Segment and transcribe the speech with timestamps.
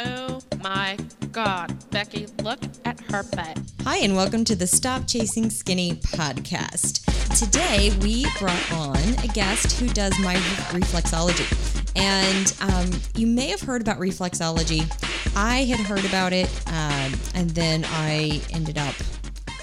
[0.00, 0.96] Oh my
[1.32, 3.58] god, Becky, look at her butt.
[3.82, 7.04] Hi, and welcome to the Stop Chasing Skinny podcast.
[7.36, 10.36] Today, we brought on a guest who does my
[10.70, 11.48] reflexology.
[11.96, 14.86] And um, you may have heard about reflexology.
[15.36, 18.94] I had heard about it, um, and then I ended up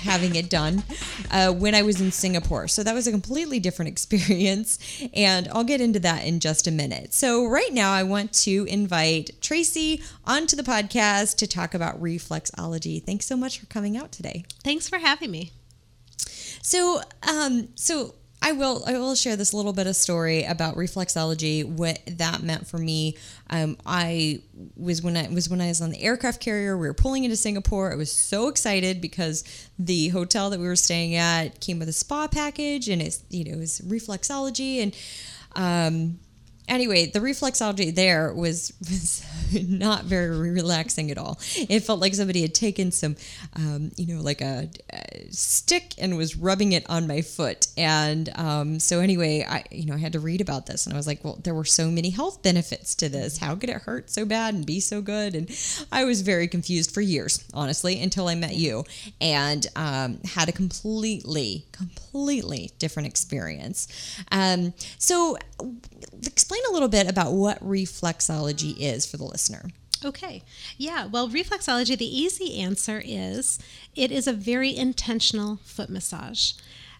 [0.05, 0.83] having it done
[1.31, 2.67] uh, when I was in Singapore.
[2.67, 4.79] So that was a completely different experience.
[5.13, 7.13] And I'll get into that in just a minute.
[7.13, 13.03] So, right now, I want to invite Traci onto the podcast to talk about reflexology.
[13.03, 14.45] Thanks so much for coming out today.
[14.63, 15.51] Thanks for having me.
[16.61, 21.65] So, um, so I will I will share this little bit of story about reflexology,
[21.65, 23.17] what that meant for me.
[23.49, 24.43] Um, I
[24.77, 26.77] was when I was when I was on the aircraft carrier.
[26.77, 27.91] We were pulling into Singapore.
[27.91, 29.43] I was so excited because
[29.79, 33.45] the hotel that we were staying at came with a spa package, and it's you
[33.45, 34.95] know it was reflexology and.
[35.57, 36.19] Um,
[36.67, 39.25] anyway, the reflexology there was, was
[39.67, 41.39] not very relaxing at all.
[41.55, 43.15] It felt like somebody had taken some,
[43.55, 47.67] um, you know, like a, a, stick and was rubbing it on my foot.
[47.77, 50.97] And um, so anyway, I, you know, I had to read about this, and I
[50.97, 53.37] was like, well, there were so many health benefits to this.
[53.37, 55.35] How could it hurt so bad and be so good?
[55.35, 55.49] And
[55.91, 58.85] I was very confused for years, honestly, until I met you
[59.19, 63.87] and um, had a completely, completely different experience.
[64.31, 65.37] Um, so
[66.23, 69.69] explain a little bit about what reflexology is for the listener.
[70.03, 70.43] Okay.
[70.77, 71.05] Yeah.
[71.05, 73.59] Well, reflexology, the easy answer is
[73.95, 76.53] it is a very intentional foot massage.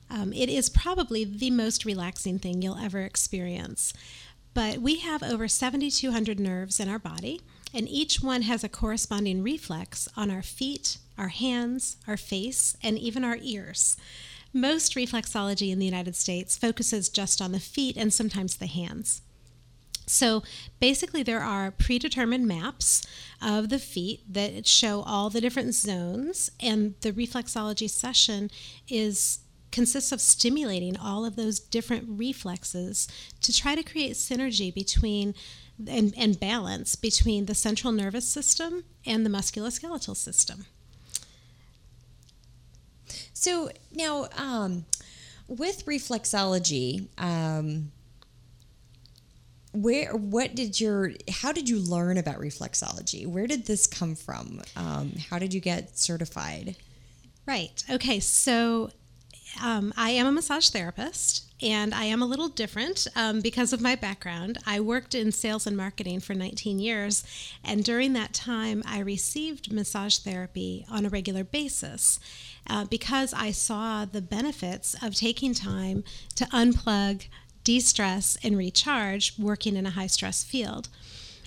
[0.10, 3.94] Um, it is probably the most relaxing thing you'll ever experience.
[4.54, 7.42] But we have over 7,200 nerves in our body,
[7.74, 12.98] and each one has a corresponding reflex on our feet, our hands, our face, and
[12.98, 13.98] even our ears.
[14.54, 19.22] Most reflexology in the United States focuses just on the feet and sometimes the hands.
[20.06, 20.44] So
[20.80, 23.06] basically, there are predetermined maps
[23.42, 28.52] of the feet that show all the different zones, and the reflexology session
[28.88, 29.40] is
[29.72, 33.10] consists of stimulating all of those different reflexes
[33.42, 35.36] to try to create synergy between
[35.86, 40.66] and, and balance between the central nervous system and the musculoskeletal system.
[43.34, 44.86] So now, um,
[45.48, 47.92] with reflexology, um,
[49.76, 53.28] where what did your how did you learn about reflexology?
[53.28, 54.62] Where did this come from?
[54.76, 56.76] Um, how did you get certified?
[57.46, 57.84] Right.
[57.90, 58.20] Okay.
[58.20, 58.92] So
[59.62, 63.82] um, i am a massage therapist and i am a little different um, because of
[63.82, 64.58] my background.
[64.66, 67.24] I worked in sales and marketing for 19 years
[67.64, 72.20] and during that time i received massage therapy on a regular basis
[72.70, 76.04] uh, because i saw the benefits of taking time
[76.36, 77.28] to unplug
[77.66, 80.88] de stress and recharge working in a high stress field.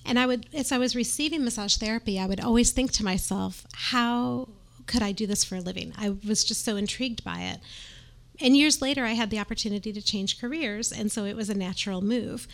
[0.05, 3.67] And I would, as I was receiving massage therapy, I would always think to myself,
[3.75, 4.49] how
[4.87, 5.93] could I do this for a living?
[5.97, 7.61] I was just so intrigued by it.
[8.41, 11.55] And years later, I had the opportunity to change careers, and so it was a
[11.55, 12.47] natural move.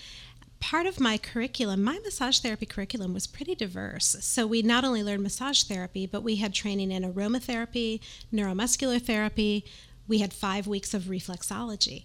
[0.58, 4.16] Part of my curriculum, my massage therapy curriculum was pretty diverse.
[4.20, 8.00] So we not only learned massage therapy, but we had training in aromatherapy,
[8.32, 9.66] neuromuscular therapy.
[10.08, 12.04] We had five weeks of reflexology.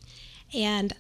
[0.53, 0.93] And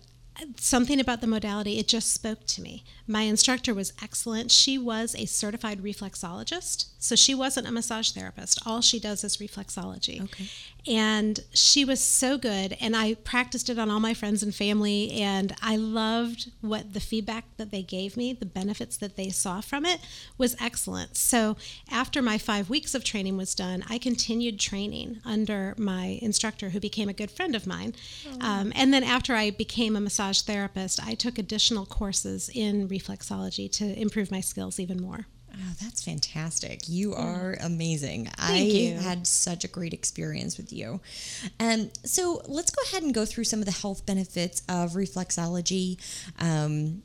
[0.57, 2.83] something about the modality, it just spoke to me.
[3.07, 4.51] My instructor was excellent.
[4.51, 8.59] She was a certified reflexologist, so she wasn't a massage therapist.
[8.65, 10.23] All she does is reflexology.
[10.23, 10.45] Okay.
[10.87, 15.11] And she was so good, and I practiced it on all my friends and family,
[15.11, 19.61] and I loved what the feedback that they gave me, the benefits that they saw
[19.61, 19.99] from it
[20.37, 21.17] was excellent.
[21.17, 21.57] So
[21.91, 26.79] after my five weeks of training was done, I continued training under my instructor, who
[26.79, 27.93] became a good friend of mine.
[28.27, 28.37] Oh.
[28.45, 32.87] Um, and then after I became a massage massage therapist, I took additional courses in
[32.87, 35.27] reflexology to improve my skills even more.
[35.61, 36.87] Oh, that's fantastic.
[36.87, 38.25] You are amazing.
[38.37, 38.95] Thank I you.
[38.95, 41.01] had such a great experience with you.
[41.59, 45.97] Um, so let's go ahead and go through some of the health benefits of reflexology.
[46.39, 47.01] Um,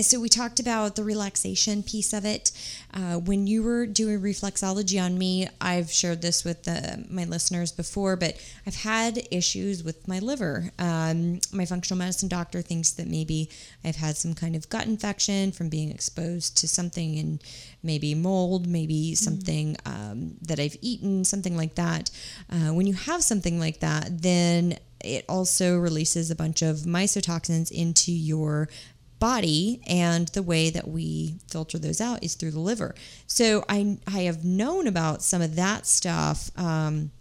[0.00, 2.50] so we talked about the relaxation piece of it.
[2.94, 7.72] Uh, when you were doing reflexology on me, I've shared this with the, my listeners
[7.72, 8.36] before, but
[8.66, 10.70] I've had issues with my liver.
[10.78, 13.50] Um, my functional medicine doctor thinks that maybe
[13.84, 17.40] I've had some kind of gut infection from being exposed to something in
[17.82, 19.24] maybe mold, maybe mm-hmm.
[19.24, 22.10] something um, that I've eaten, something like that.
[22.50, 27.70] Uh, when you have something like that, then it also releases a bunch of mycotoxins
[27.70, 28.68] into your
[29.22, 32.92] body and the way that we filter those out is through the liver.
[33.28, 37.12] So i i have known about some of that stuff um,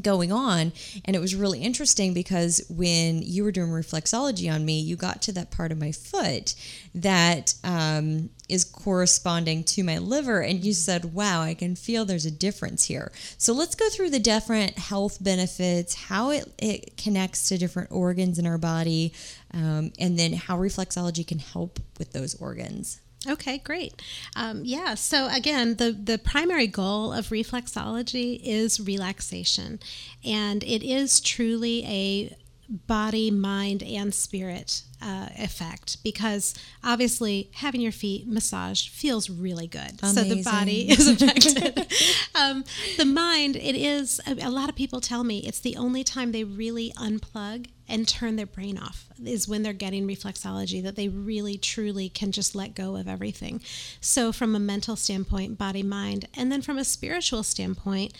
[0.00, 0.72] going on.
[1.04, 5.22] And it was really interesting because when you were doing reflexology on me you got
[5.22, 6.54] to that part of my foot
[6.94, 10.40] that um, is corresponding to my liver.
[10.40, 13.12] And you said wow i can feel there's a difference here.
[13.38, 18.38] So let's go through the different health benefits how it, it connects to different organs
[18.38, 19.12] in our body
[19.52, 24.00] um, and then how reflexology can help with those organs Okay, great.
[24.36, 29.80] Um, yeah, so again, the, the primary goal of reflexology is relaxation,
[30.24, 32.36] and it is truly a
[32.68, 40.00] body, mind, and spirit uh, effect because obviously having your feet massaged feels really good.
[40.02, 40.28] Amazing.
[40.28, 41.86] So the body is affected.
[42.34, 42.64] um,
[42.96, 46.32] the mind, it is, a, a lot of people tell me it's the only time
[46.32, 51.08] they really unplug and turn their brain off is when they're getting reflexology that they
[51.08, 53.60] really truly can just let go of everything
[54.00, 58.14] so from a mental standpoint body mind and then from a spiritual standpoint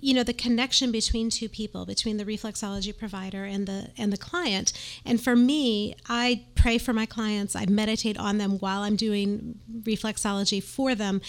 [0.00, 4.18] you know the connection between two people between the reflexology provider and the and the
[4.18, 4.72] client.
[5.04, 7.54] And for me i pray for my clients.
[7.54, 11.20] I meditate on them while i'm doing reflexology for them.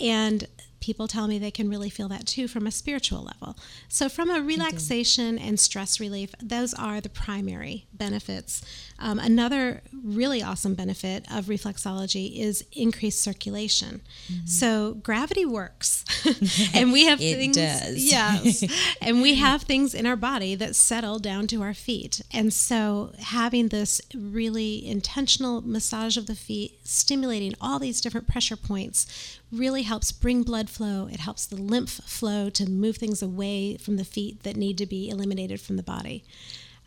[0.00, 0.46] And
[0.80, 3.56] people tell me they can really feel that too from a spiritual level.
[3.88, 8.62] So, from a relaxation and stress relief, those are the primary benefits.
[8.98, 14.02] Um, another really awesome benefit of reflexology is increased circulation.
[14.30, 14.46] Mm-hmm.
[14.46, 16.04] So, gravity works,
[16.74, 17.56] and we have it things.
[17.56, 18.04] Does.
[18.04, 18.64] Yes,
[19.00, 23.12] and we have things in our body that settle down to our feet, and so
[23.20, 29.82] having this really intentional massage of the feet, stimulating all these different pressure points really
[29.82, 31.08] helps bring blood flow.
[31.10, 34.86] It helps the lymph flow to move things away from the feet that need to
[34.86, 36.24] be eliminated from the body.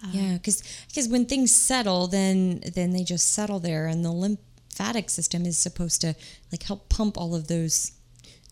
[0.03, 4.11] Um, yeah, because because when things settle, then then they just settle there, and the
[4.11, 6.15] lymphatic system is supposed to
[6.51, 7.91] like help pump all of those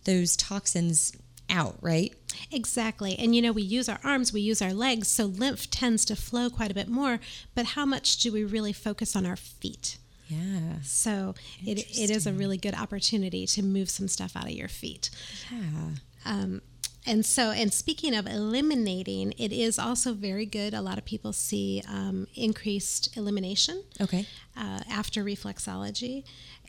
[0.05, 1.13] those toxins
[1.49, 2.13] out, right?
[2.51, 3.17] Exactly.
[3.17, 6.15] And you know, we use our arms, we use our legs, so lymph tends to
[6.15, 7.19] flow quite a bit more.
[7.55, 9.97] But how much do we really focus on our feet?
[10.29, 10.81] Yeah.
[10.83, 11.35] So
[11.65, 15.09] it, it is a really good opportunity to move some stuff out of your feet.
[15.51, 15.89] Yeah.
[16.25, 16.61] Um,
[17.05, 20.73] and so, and speaking of eliminating, it is also very good.
[20.73, 23.83] A lot of people see um, increased elimination.
[23.99, 24.27] Okay.
[24.55, 26.23] Uh, after reflexology,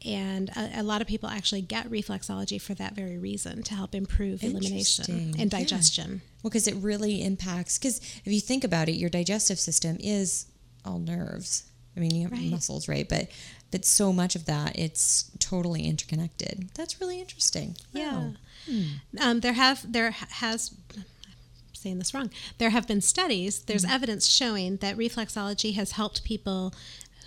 [0.05, 3.95] and a, a, lot of people actually get reflexology for that very reason to help
[3.95, 6.11] improve elimination and digestion.
[6.11, 6.31] Yeah.
[6.43, 7.79] Well, because it really impacts.
[7.79, 10.47] Because if you think about it, your digestive system is
[10.85, 11.70] all nerves.
[11.97, 12.51] I mean, you have right.
[12.51, 13.09] muscles, right?
[13.09, 13.29] But
[13.71, 16.71] but so much of that, it's totally interconnected.
[16.75, 17.77] That's really interesting.
[17.93, 18.31] Yeah.
[18.67, 18.83] Hmm.
[19.21, 20.75] Um, there have there has
[21.73, 22.31] saying this wrong.
[22.59, 23.61] There have been studies.
[23.63, 23.95] There's mm-hmm.
[23.95, 26.75] evidence showing that reflexology has helped people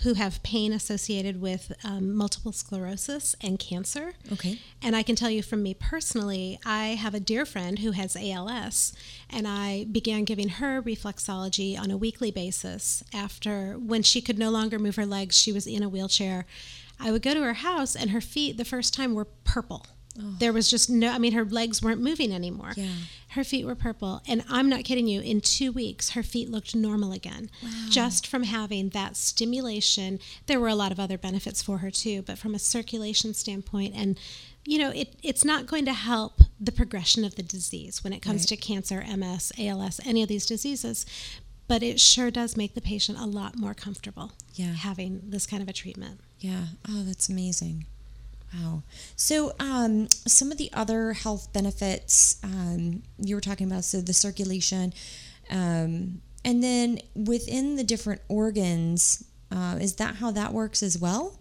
[0.04, 4.14] who have pain associated with um, multiple sclerosis and cancer.
[4.32, 4.60] Okay.
[4.82, 8.18] And I can tell you from me personally, I have a dear friend who has
[8.18, 8.94] ALS,
[9.30, 14.50] and I began giving her reflexology on a weekly basis after when she could no
[14.50, 16.46] longer move her legs, she was in a wheelchair.
[17.00, 19.86] I would go to her house, and her feet the first time were purple.
[20.20, 20.36] Oh.
[20.40, 22.74] There was just no, I mean, her legs weren't moving anymore.
[22.76, 22.90] Yeah.
[23.30, 24.22] Her feet were purple.
[24.28, 27.50] And I'm not kidding you, in two weeks, her feet looked normal again.
[27.64, 27.70] Wow.
[27.90, 30.20] Just from having that stimulation.
[30.46, 33.96] There were a lot of other benefits for her too, but from a circulation standpoint,
[33.96, 34.20] and
[34.66, 38.22] you know, it, it's not going to help the progression of the disease when it
[38.22, 38.48] comes right.
[38.50, 41.06] to cancer, MS, ALS, any of these diseases,
[41.68, 44.74] but it sure does make the patient a lot more comfortable yeah.
[44.74, 46.22] having this kind of a treatment.
[46.40, 46.66] Yeah.
[46.88, 47.88] Oh, that's amazing.
[48.54, 48.84] Wow.
[49.16, 54.14] So, um, some of the other health benefits um, you were talking about, so the
[54.14, 54.94] circulation,
[55.50, 61.40] um, and then within the different organs, uh, is that how that works as well?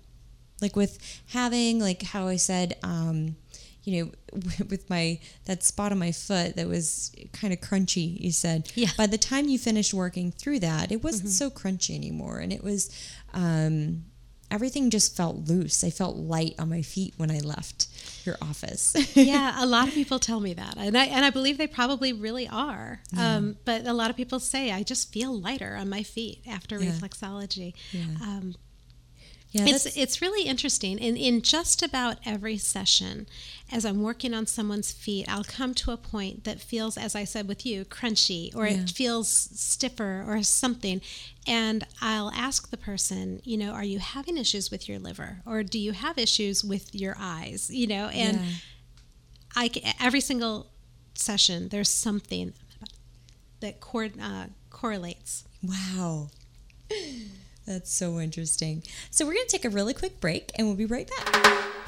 [0.60, 3.36] Like with having, like how I said, um,
[3.84, 4.12] you know,
[4.70, 8.18] with my that spot on my foot that was kind of crunchy.
[8.20, 8.90] You said, yeah.
[8.96, 11.30] By the time you finished working through that, it wasn't mm-hmm.
[11.32, 12.90] so crunchy anymore, and it was.
[13.34, 14.04] Um,
[14.52, 15.82] everything just felt loose.
[15.82, 17.88] I felt light on my feet when I left
[18.24, 18.94] your office.
[19.16, 22.12] yeah, a lot of people tell me that, and I and I believe they probably
[22.12, 23.00] really are.
[23.12, 23.36] Yeah.
[23.36, 26.78] Um, but a lot of people say I just feel lighter on my feet after
[26.78, 26.90] yeah.
[26.90, 27.72] reflexology.
[27.90, 28.04] Yeah.
[28.20, 28.54] Um,
[29.52, 30.98] yeah, it's it's really interesting.
[30.98, 33.26] In in just about every session,
[33.70, 37.24] as I'm working on someone's feet, I'll come to a point that feels, as I
[37.24, 38.80] said with you, crunchy, or yeah.
[38.80, 41.02] it feels stiffer, or something,
[41.46, 45.62] and I'll ask the person, you know, are you having issues with your liver, or
[45.62, 48.46] do you have issues with your eyes, you know, and yeah.
[49.54, 50.68] I every single
[51.14, 52.54] session there's something
[53.60, 53.76] that
[54.20, 55.44] uh, correlates.
[55.62, 56.30] Wow.
[57.66, 58.82] That's so interesting.
[59.10, 61.81] So, we're going to take a really quick break and we'll be right back.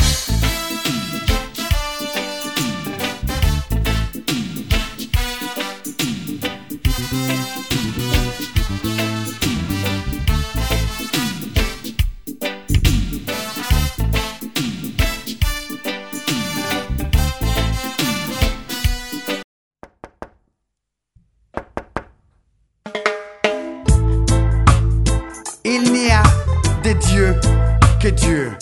[28.05, 28.55] Que Dieu,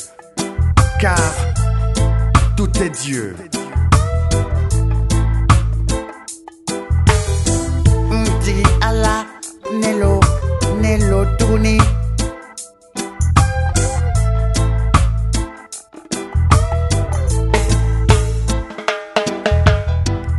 [1.01, 1.19] car
[2.57, 3.35] tout est Dieu.
[8.09, 9.27] Ndi ala
[9.73, 10.21] nelo
[10.81, 11.81] nelo tuni.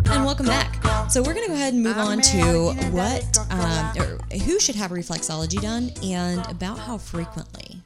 [0.06, 0.78] And welcome back.
[1.12, 4.76] So we're going to go ahead and move on to what, um, or who should
[4.76, 7.83] have reflexology done, and about how frequently.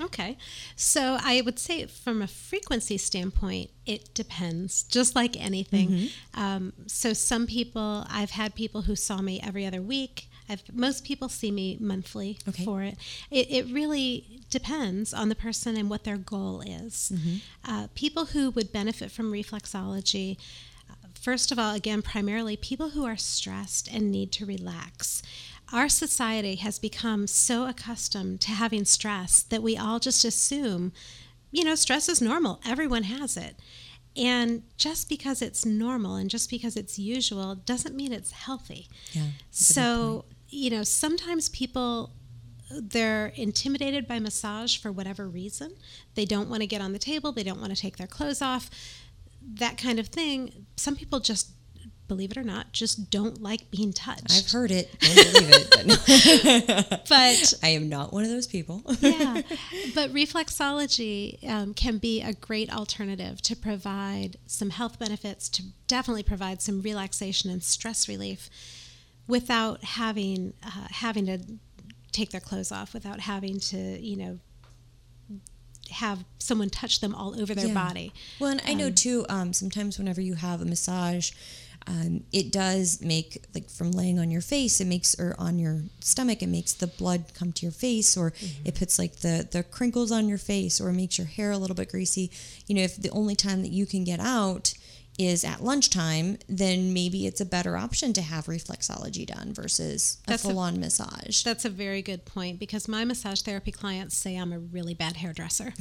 [0.00, 0.36] Okay.
[0.76, 6.08] So I would say from a frequency standpoint, it depends, just like anything.
[6.34, 10.28] Um, so some people, I've had people who saw me every other week.
[10.48, 12.64] I've, most people see me monthly Okay.
[12.64, 12.96] for it.
[13.30, 13.50] it.
[13.50, 17.12] It really depends on the person and what their goal is.
[17.64, 20.38] Uh, people who would benefit from reflexology,
[20.90, 25.22] uh, first of all, again, primarily people who are stressed and need to relax.
[25.72, 30.92] Our society has become so accustomed to having stress that we all just assume,
[31.50, 32.60] you know, stress is normal.
[32.66, 33.56] Everyone has it.
[34.16, 38.88] And just because it's normal and just because it's usual doesn't mean it's healthy.
[39.12, 39.26] Yeah.
[39.50, 42.12] So, you know, sometimes people
[42.70, 45.74] they're intimidated by massage for whatever reason.
[46.14, 48.40] They don't want to get on the table, they don't want to take their clothes
[48.40, 48.70] off,
[49.42, 50.66] that kind of thing.
[50.76, 51.50] Some people just
[52.10, 54.30] believe it or not, just don't like being touched.
[54.32, 54.86] I've heard it.
[55.00, 56.76] Don't believe it.
[56.90, 58.82] But but I am not one of those people.
[59.00, 59.42] yeah,
[59.94, 66.22] but reflexology um, can be a great alternative to provide some health benefits, to definitely
[66.24, 68.50] provide some relaxation and stress relief,
[69.26, 71.38] without having uh, having to
[72.12, 74.38] take their clothes off, without having to you know
[75.90, 77.74] have someone touch them all over their Yeah.
[77.74, 78.12] body.
[78.38, 79.26] Well, and I know too.
[79.28, 81.32] Um, sometimes whenever you have a massage,
[81.86, 85.82] um, it does make like from laying on your face, it makes or on your
[86.00, 88.32] stomach, it makes the blood come to your face, or
[88.64, 91.76] it puts like the the crinkles on your face, or makes your hair a little
[91.76, 92.30] bit greasy.
[92.66, 94.74] You know, if the only time that you can get out
[95.18, 100.30] is at lunchtime, then maybe it's a better option to have reflexology done versus a
[100.30, 101.42] That's a- full on massage.
[101.42, 105.16] That's a very good point because my massage therapy clients say I'm a really bad
[105.16, 105.74] hairdresser.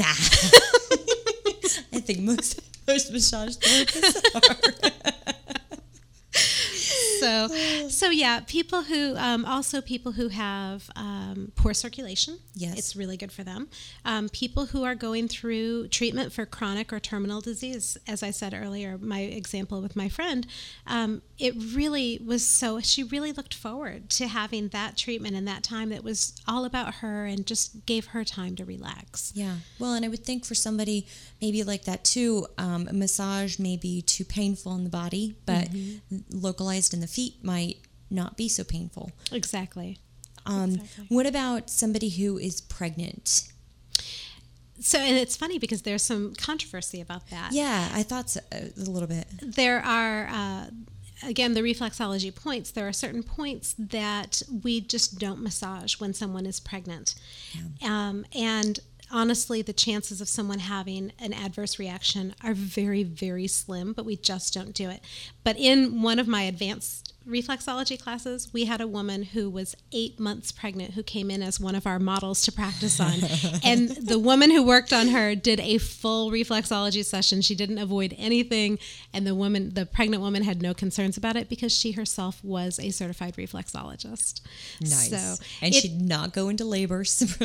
[1.93, 4.23] I think most most massage therapists
[5.05, 5.11] are.
[7.19, 12.77] So so yeah people who um, also people who have um, poor circulation Yes.
[12.77, 13.69] it's really good for them
[14.05, 18.53] um, people who are going through treatment for chronic or terminal disease as i said
[18.53, 20.45] earlier my example with my friend
[20.87, 25.63] um, it really was so she really looked forward to having that treatment and that
[25.63, 29.55] time that was all about her and just gave her time to relax Yeah.
[29.79, 31.05] Well, and I would think for somebody
[31.41, 35.69] maybe like that too, um, a massage may be too painful in the body, but
[36.29, 37.77] localized in the feet might
[38.09, 39.11] not be so painful.
[39.31, 39.97] exactly
[40.45, 41.05] Um, Exactly.
[41.15, 43.43] What about somebody who is pregnant?
[44.81, 48.71] so and it's funny because there's some controversy about that Yeah, I thought so, a
[48.77, 49.27] little bit.
[49.41, 50.65] there are uh,
[51.27, 56.45] again the reflexology points there are certain points that we just don't massage when someone
[56.45, 57.15] is pregnant
[57.83, 58.79] um, and
[59.11, 64.15] honestly the chances of someone having an adverse reaction are very very slim but we
[64.15, 65.01] just don't do it.
[65.43, 70.19] But in one of my advanced reflexology classes we had a woman who was eight
[70.19, 73.13] months pregnant who came in as one of our models to practice on
[73.63, 78.15] and the woman who worked on her did a full reflexology session she didn't avoid
[78.17, 78.79] anything
[79.13, 82.79] and the woman the pregnant woman had no concerns about it because she herself was
[82.79, 84.41] a certified reflexologist
[84.81, 85.09] Nice.
[85.09, 87.03] so and it- she did not go into labor.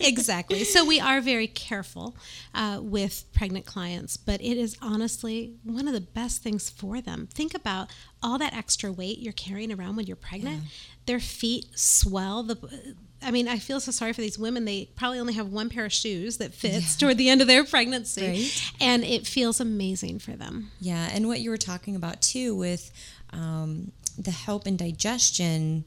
[0.00, 0.64] exactly.
[0.64, 2.16] So we are very careful
[2.54, 7.28] uh, with pregnant clients, but it is honestly one of the best things for them.
[7.32, 7.88] Think about
[8.24, 10.64] all that extra weight you're carrying around when you're pregnant.
[11.06, 12.42] Their feet swell.
[12.42, 12.56] The
[13.22, 14.64] I mean, I feel so sorry for these women.
[14.64, 17.64] They probably only have one pair of shoes that fits toward the end of their
[17.64, 18.72] pregnancy, Right.
[18.80, 20.70] and it feels amazing for them.
[20.80, 22.90] Yeah, and what you were talking about too with
[23.30, 25.84] um, the help in digestion,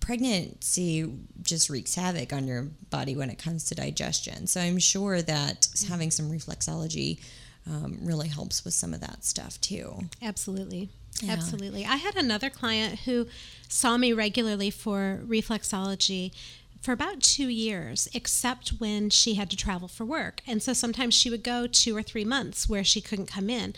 [0.00, 1.12] pregnancy
[1.42, 4.46] just wreaks havoc on your body when it comes to digestion.
[4.46, 7.20] So I'm sure that having some reflexology
[7.66, 10.08] um, really helps with some of that stuff too.
[10.22, 10.88] Absolutely.
[11.22, 11.32] Yeah.
[11.32, 11.84] Absolutely.
[11.84, 13.26] I had another client who
[13.68, 16.32] saw me regularly for reflexology
[16.80, 20.40] for about two years, except when she had to travel for work.
[20.46, 23.74] And so sometimes she would go two or three months where she couldn't come in.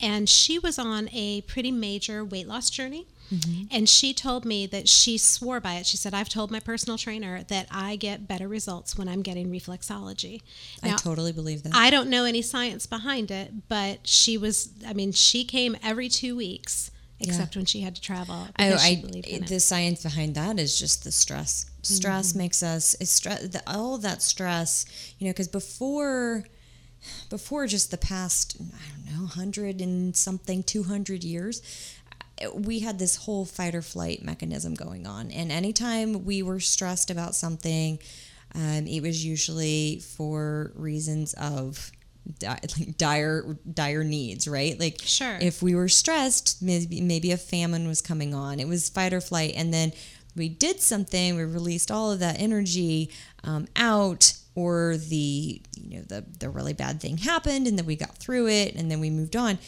[0.00, 3.06] And she was on a pretty major weight loss journey.
[3.70, 5.86] And she told me that she swore by it.
[5.86, 9.50] She said, I've told my personal trainer that I get better results when I'm getting
[9.50, 10.42] reflexology.
[10.82, 11.74] I totally believe that.
[11.74, 16.08] I don't know any science behind it, but she was, I mean, she came every
[16.08, 18.46] two weeks except when she had to travel.
[18.56, 21.70] I, she I believed the science behind that is just the stress.
[21.82, 22.38] Stress Mm-hmm.
[22.38, 23.48] makes us it's stress.
[23.48, 24.84] The, all that stress,
[25.18, 26.44] you know, because before,
[27.30, 31.62] before just the past, I don't know, hundred and something, two hundred years,
[32.54, 37.10] we had this whole fight or flight mechanism going on, and anytime we were stressed
[37.10, 37.98] about something,
[38.54, 41.90] um, it was usually for reasons of
[42.38, 44.78] di- like dire dire needs, right?
[44.78, 45.38] Like Sure.
[45.40, 48.60] if we were stressed, maybe maybe a famine was coming on.
[48.60, 49.92] It was fight or flight, and then
[50.34, 51.36] we did something.
[51.36, 53.10] We released all of that energy
[53.44, 57.96] um, out, or the you know the the really bad thing happened, and then we
[57.96, 59.58] got through it, and then we moved on.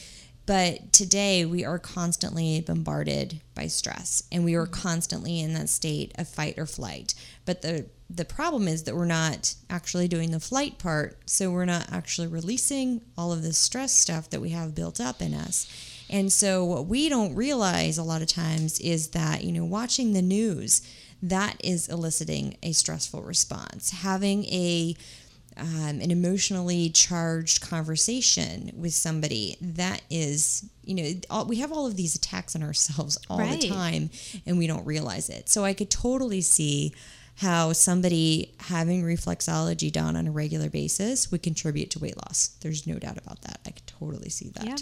[0.49, 4.81] But today we are constantly bombarded by stress, and we are mm-hmm.
[4.81, 7.13] constantly in that state of fight or flight.
[7.45, 11.67] But the the problem is that we're not actually doing the flight part, so we're
[11.67, 15.71] not actually releasing all of this stress stuff that we have built up in us.
[16.09, 20.15] And so what we don't realize a lot of times is that, you know, watching
[20.15, 20.81] the news,
[21.23, 23.91] that is eliciting a stressful response.
[23.91, 24.97] Having a
[25.59, 31.87] um, an emotionally charged conversation with somebody that is you know all, we have all
[31.87, 33.61] of these attacks on ourselves all Right.
[33.61, 34.11] the time
[34.47, 35.49] and we don't realize it.
[35.49, 36.95] So i could totally see
[37.37, 42.49] how somebody having reflexology done on a regular basis would contribute to weight loss.
[42.63, 43.61] There's no doubt about that.
[43.65, 44.65] I could totally see that.
[44.67, 44.77] Yeah.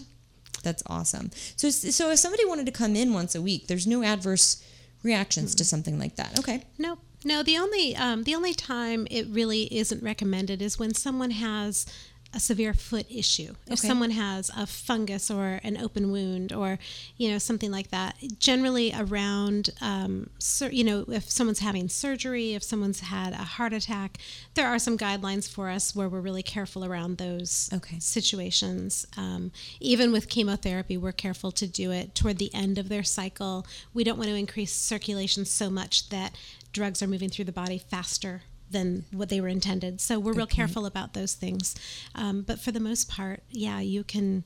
[0.63, 1.31] that's awesome.
[1.57, 4.63] So so if somebody wanted to come in once a week there's no adverse
[5.03, 6.39] reactions to something like that.
[6.39, 6.63] Okay.
[6.79, 6.99] Nope.
[7.25, 11.87] No, the only um, the only time it really isn't recommended is when someone has
[12.35, 13.55] a severe foot issue.
[13.67, 13.89] If Okay.
[13.89, 16.79] someone has a fungus or an open wound or
[17.17, 18.17] you know something like that.
[18.39, 23.73] Generally around um, sur- you know if someone's having surgery, if someone's had a heart
[23.73, 24.19] attack,
[24.55, 27.99] there are some guidelines for us where we're really careful around those Okay.
[28.01, 29.07] situations.
[29.17, 33.67] Um, even with chemotherapy, we're careful to do it toward the end of their cycle.
[33.95, 36.35] We don't want to increase circulation so much that
[36.77, 40.01] drugs are moving through the body faster than what they were intended.
[40.01, 41.75] So we're real careful about those things.
[42.15, 44.45] Um, but for the most part, yeah, you can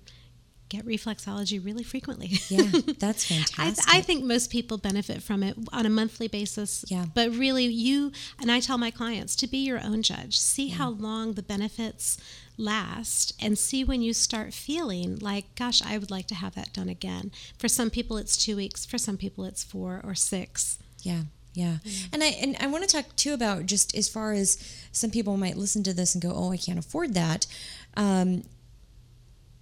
[0.69, 2.31] get reflexology really frequently.
[2.49, 2.63] yeah
[2.99, 6.85] that's I, fantastic I think most people benefit from it on a monthly basis.
[6.89, 7.07] Yeah.
[7.13, 10.39] But really, you and I tell my clients to be your own judge.
[10.39, 12.19] See how long the benefits
[12.57, 16.73] last and see when you start feeling like, gosh, I would like to have that
[16.73, 17.33] done again.
[17.59, 18.87] For some people, it's two weeks.
[18.87, 20.79] For some people, it's four or six.
[21.03, 21.79] Yeah, yeah.
[22.13, 24.57] And I and I want to talk too about just as far as
[24.93, 27.47] some people might listen to this and go, "Oh, I can't afford that."
[27.97, 28.45] Um,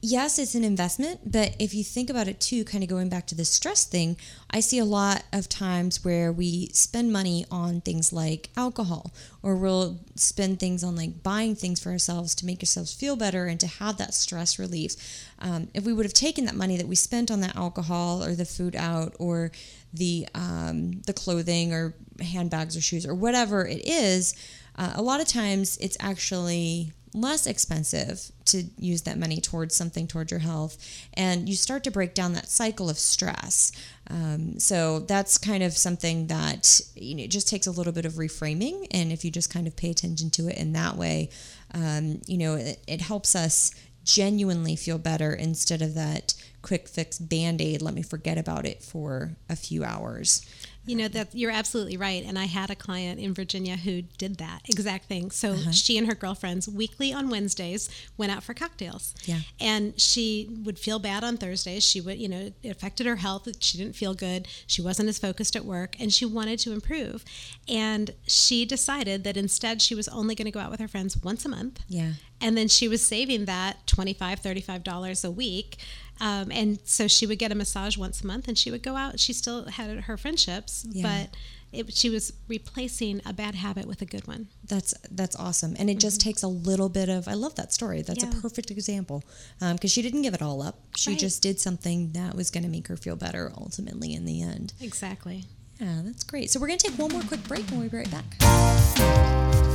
[0.00, 3.26] yes, it's an investment, but if you think about it too, kind of going back
[3.28, 4.16] to the stress thing,
[4.50, 9.56] I see a lot of times where we spend money on things like alcohol, or
[9.56, 13.58] we'll spend things on like buying things for ourselves to make ourselves feel better and
[13.60, 14.94] to have that stress relief.
[15.40, 18.34] Um, if we would have taken that money that we spent on that alcohol or
[18.34, 19.50] the food out or
[19.92, 24.34] the um, the clothing or handbags or shoes or whatever it is,
[24.76, 30.06] uh, a lot of times it's actually less expensive to use that money towards something
[30.06, 30.76] towards your health.
[31.14, 33.72] And you start to break down that cycle of stress.
[34.10, 38.14] Um, so that's kind of something that you know just takes a little bit of
[38.14, 38.86] reframing.
[38.90, 41.30] And if you just kind of pay attention to it in that way
[41.74, 43.72] um, you know it, it helps us
[44.04, 46.34] genuinely feel better instead of that
[46.68, 50.46] quick fix band-aid let me forget about it for a few hours
[50.88, 52.24] You know that you're absolutely right.
[52.24, 55.30] And I had a client in Virginia who did that exact thing.
[55.30, 55.70] So uh-huh.
[55.70, 59.14] she and her girlfriends weekly on Wednesdays went out for cocktails.
[59.24, 59.40] Yeah.
[59.60, 61.84] And she would feel bad on Thursdays.
[61.84, 63.48] She would, you know, it affected her health.
[63.62, 64.48] She didn't feel good.
[64.66, 67.22] She wasn't as focused at work and she wanted to improve.
[67.68, 71.22] And she decided that instead she was only going to go out with her friends
[71.22, 71.80] once a month.
[71.88, 75.76] yeah And then she was saving that $25, $35 a week.
[76.20, 78.96] Um, and so she would get a massage once a month and she would go
[78.96, 79.20] out.
[79.20, 81.02] She still had her friendships, Yeah.
[81.30, 81.36] but
[81.70, 84.48] it, she was replacing a bad habit with a good one.
[84.66, 87.28] That's that's awesome, and it just takes a little bit of.
[87.28, 88.00] I love that story.
[88.02, 88.32] That's Mm-hmm.
[88.32, 88.38] Yeah.
[88.38, 89.22] a perfect example
[89.60, 90.78] because she didn't give it all up.
[90.96, 91.18] She Right.
[91.18, 94.72] just did something that was going to make her feel better ultimately in the end.
[94.80, 95.44] Exactly.
[95.78, 96.50] Yeah, that's great.
[96.50, 98.24] So we're going to take one more quick break, and we'll be right back.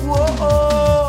[0.03, 1.02] Whoa.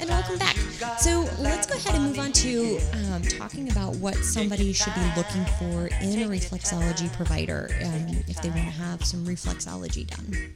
[0.00, 0.56] And welcome back.
[0.98, 2.78] So let's go ahead and move on to
[3.12, 8.42] um, talking about what somebody should be looking for in a reflexology provider um, if
[8.42, 10.52] they want to have some reflexology done.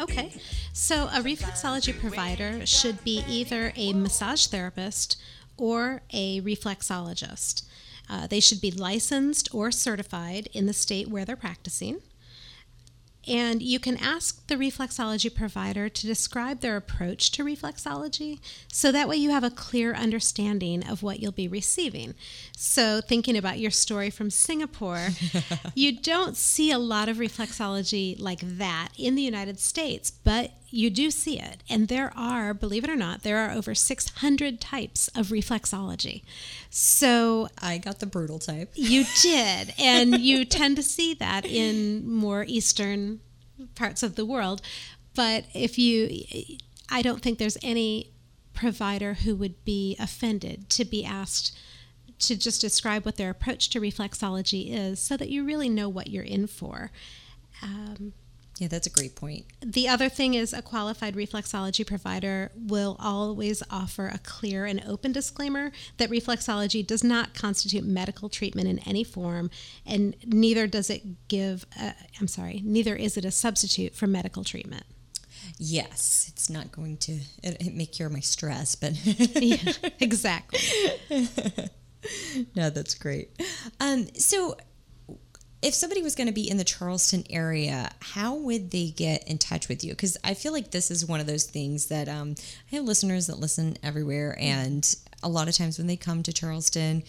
[0.00, 0.32] Okay,
[0.72, 5.16] so a reflexology provider should be either a massage therapist
[5.56, 7.62] or a reflexologist.
[8.10, 12.00] Uh, they should be licensed or certified in the state where they're practicing.
[13.26, 18.40] And you can ask the reflexology provider to describe their approach to reflexology
[18.72, 22.14] so that way you have a clear understanding of what you'll be receiving.
[22.56, 25.10] So, thinking about your story from Singapore,
[25.74, 30.90] you don't see a lot of reflexology like that in the United States, but you
[30.90, 31.62] do see it.
[31.68, 36.22] And there are, believe it or not, there are over 600 types of reflexology.
[36.70, 38.72] So, I got the brutal type.
[38.74, 39.74] you did.
[39.78, 43.20] And you tend to see that in more Eastern
[43.74, 44.62] parts of the world.
[45.14, 46.24] But if you,
[46.88, 48.10] I don't think there's any
[48.54, 51.56] provider who would be offended to be asked
[52.20, 56.08] to just describe what their approach to reflexology is so that you really know what
[56.08, 56.90] you're in for.
[57.62, 58.12] Um,
[58.62, 59.46] Yeah, that's a great point.
[59.60, 65.10] the other thing is a qualified reflexology provider will always offer a clear and open
[65.10, 69.50] disclaimer that reflexology does not constitute medical treatment in any form
[69.84, 74.44] and neither does it give i I'm sorry, neither is it a substitute for medical
[74.44, 74.84] treatment.
[75.58, 78.92] Yes, it's not going to it, it may cure my stress, but
[79.42, 80.60] yeah, exactly.
[82.54, 83.30] no, that's great.
[83.80, 84.56] Um, so,
[85.62, 89.38] if somebody was going to be in the Charleston area, how would they get in
[89.38, 89.92] touch with you?
[89.92, 92.34] Because I feel like this is one of those things that um,
[92.70, 96.32] I have listeners that listen everywhere, and a lot of times when they come to
[96.32, 97.04] Charleston,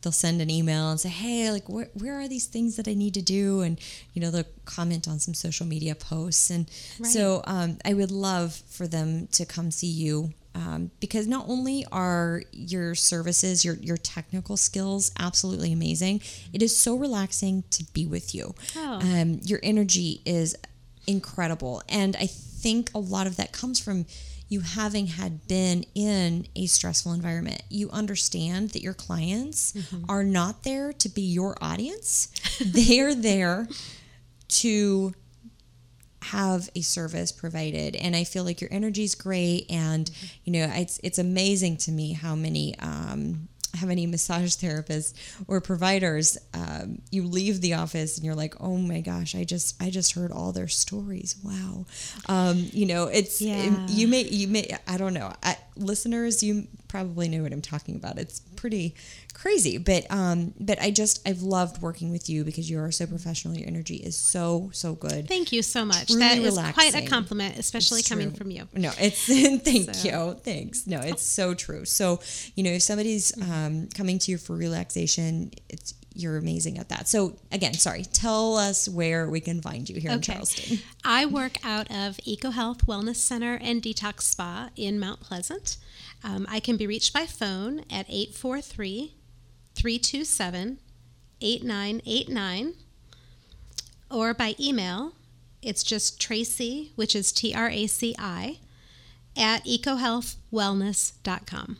[0.00, 2.94] they'll send an email and say, "Hey, like, where, where are these things that I
[2.94, 3.78] need to do?" And
[4.14, 6.68] you know, they'll comment on some social media posts, and
[7.04, 11.86] so um, I would love for them to come see you um, because not only
[11.92, 16.20] are your services, your your technical skills absolutely amazing,
[16.52, 18.54] it is so relaxing to be with you.
[18.76, 19.00] Oh.
[19.00, 20.56] Um, your energy is
[21.06, 24.06] incredible, and I think a lot of that comes from
[24.48, 27.62] you having had been in a stressful environment.
[27.68, 29.74] You understand that your clients
[30.08, 33.68] are not there to be your audience; they are there
[34.48, 35.14] to
[36.32, 40.10] have a service provided and i feel like your energy is great and
[40.44, 45.12] you know it's it's amazing to me how many um how many massage therapists
[45.46, 49.80] or providers um, you leave the office and you're like oh my gosh i just
[49.80, 51.36] i just heard all their stories.
[51.44, 51.84] Wow.
[52.28, 53.86] Um, you know it's Yeah.
[53.88, 55.32] you may you may i don't know.
[55.42, 58.94] I, listeners you probably know what i'm talking about it's pretty
[59.34, 63.06] crazy but um but i just i've loved working with you because you are so
[63.06, 66.06] professional your energy is so so good Thank you so much.
[66.08, 68.38] Truly that is quite a compliment, especially It's coming true.
[68.38, 68.66] from you.
[68.74, 69.24] No, it's
[69.64, 70.86] thank So- you, thanks.
[70.86, 71.84] No, it's so true.
[71.84, 72.20] So
[72.54, 77.08] you know, if somebody's um, coming to you for relaxation, it's you're amazing at that.
[77.08, 80.78] So again, sorry, tell us where we can find you here in Charleston.
[81.04, 85.76] I work out of EcoHealth Wellness Center and Detox Spa in Mount Pleasant.
[86.24, 89.14] Um, I can be reached by phone at 843
[89.74, 90.78] 327
[91.40, 92.74] 8989
[94.10, 95.12] or by email.
[95.62, 98.58] It's just Traci, which is T R A C I,
[99.36, 101.76] at ecohealthwellness.com.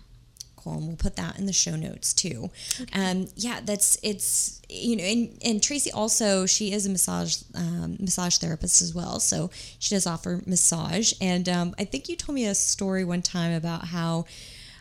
[0.59, 2.51] Cool, and we'll put that in the show notes too.
[2.93, 7.97] Um, yeah, that's it's you know, and, and Traci also she is a massage um,
[8.01, 11.13] massage therapist as well, so she does offer massage.
[11.21, 14.27] And um, I think you told me a story one time about how.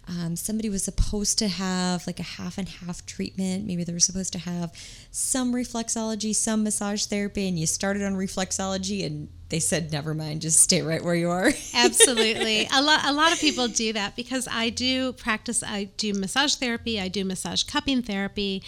[0.09, 3.65] Um, somebody was supposed to have like a half and half treatment.
[3.65, 4.71] Maybe they were supposed to have
[5.11, 10.41] some reflexology, some massage therapy, and you started on reflexology, and they said, "Never mind,
[10.41, 12.67] just stay right where you are." Absolutely.
[12.73, 16.55] a lot a lot of people do that because I do practice I do massage
[16.55, 18.63] therapy, I do massage cupping therapy.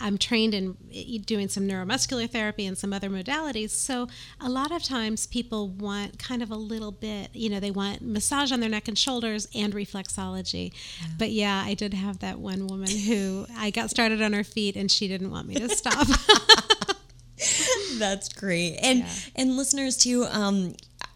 [0.00, 0.76] I'm trained in
[1.24, 3.70] doing some neuromuscular therapy and some other modalities.
[3.70, 4.08] So
[4.40, 8.02] a lot of times people want kind of a little bit, you know, they want
[8.02, 10.72] massage on their neck and shoulders and reflexology.
[11.18, 14.76] But yeah, I did have that one woman who I got started on her feet
[14.76, 16.06] and she didn't want me to stop.
[17.98, 18.76] That's great.
[18.82, 19.12] And Yeah.
[19.36, 20.74] and listeners too, um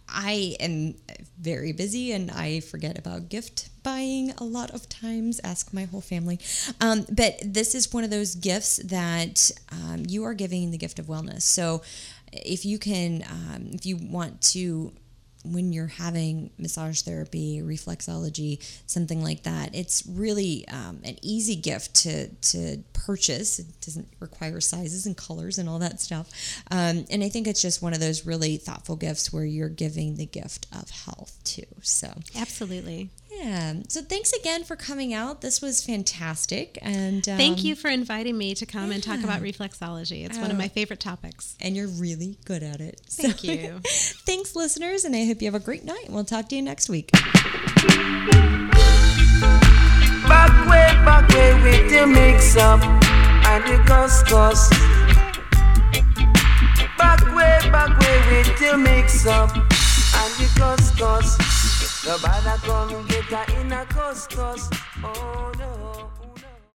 [0.08, 0.94] I am
[1.40, 5.40] very busy and I forget about gift buying a lot of times.
[5.42, 6.38] Ask my whole family.
[6.80, 10.98] Um, but this is one of those gifts that um, you are giving the gift
[10.98, 11.42] of wellness.
[11.42, 11.82] So
[12.30, 14.92] if you can, um, if you want to
[15.44, 21.94] when you're having massage therapy, reflexology, something like that, it's really um, an easy gift
[21.94, 23.58] to to purchase.
[23.58, 26.28] It doesn't require sizes and colors and all that stuff.
[26.70, 30.16] Um, and I think it's just one of those really thoughtful gifts where you're giving
[30.16, 31.66] the gift of health too.
[31.80, 33.10] So Absolutely.
[33.40, 33.74] Yeah.
[33.88, 35.40] So thanks again for coming out.
[35.42, 36.78] This was fantastic.
[36.82, 40.24] And um, Thank you for inviting me to come and talk about reflexology.
[40.26, 40.58] It's one of Oh.
[40.58, 41.54] my favorite topics.
[41.60, 43.00] And you're really good at it.
[43.06, 43.80] Thank So- you.
[43.84, 45.04] thanks, listeners.
[45.04, 46.06] And I hope you have a great night.
[46.08, 47.10] We'll talk to you next week.
[50.28, 54.68] Back way, back way with the mix up and the couscous.
[56.98, 61.38] Back way, back way with the mix up and the couscous.
[62.08, 64.70] The bada come get her in a couscous.
[65.04, 66.17] Oh no.